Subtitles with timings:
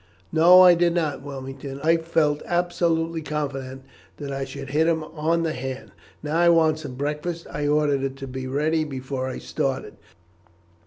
[0.31, 1.79] "No, I did not, Wilmington.
[1.83, 3.83] I felt absolutely confident
[4.17, 5.91] that I should hit him on the hand.
[6.23, 9.93] Now, I want some breakfast; I ordered it to be ready before I started."